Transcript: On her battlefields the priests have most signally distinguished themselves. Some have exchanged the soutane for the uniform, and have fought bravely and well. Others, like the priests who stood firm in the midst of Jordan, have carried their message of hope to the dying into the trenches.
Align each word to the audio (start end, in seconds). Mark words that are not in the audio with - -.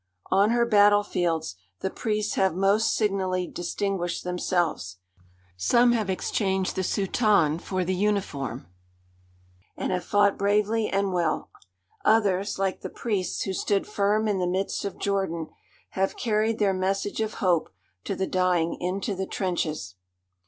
On 0.31 0.49
her 0.49 0.65
battlefields 0.65 1.57
the 1.81 1.91
priests 1.91 2.33
have 2.33 2.55
most 2.55 2.95
signally 2.95 3.45
distinguished 3.45 4.23
themselves. 4.23 4.97
Some 5.57 5.91
have 5.91 6.09
exchanged 6.09 6.75
the 6.75 6.81
soutane 6.81 7.59
for 7.59 7.85
the 7.85 7.93
uniform, 7.93 8.65
and 9.77 9.91
have 9.91 10.03
fought 10.03 10.39
bravely 10.39 10.89
and 10.89 11.13
well. 11.13 11.51
Others, 12.03 12.57
like 12.57 12.81
the 12.81 12.89
priests 12.89 13.43
who 13.43 13.53
stood 13.53 13.85
firm 13.85 14.27
in 14.27 14.39
the 14.39 14.47
midst 14.47 14.85
of 14.85 14.97
Jordan, 14.97 15.49
have 15.89 16.17
carried 16.17 16.57
their 16.57 16.73
message 16.73 17.21
of 17.21 17.35
hope 17.35 17.69
to 18.05 18.15
the 18.15 18.25
dying 18.25 18.77
into 18.81 19.13
the 19.15 19.27
trenches. 19.27 19.97